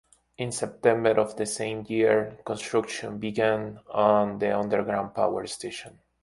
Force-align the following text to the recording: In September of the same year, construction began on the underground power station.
In 0.39 0.51
September 0.51 1.11
of 1.11 1.35
the 1.35 1.45
same 1.45 1.85
year, 1.87 2.39
construction 2.43 3.19
began 3.19 3.81
on 3.91 4.39
the 4.39 4.49
underground 4.57 5.13
power 5.13 5.45
station. 5.45 5.99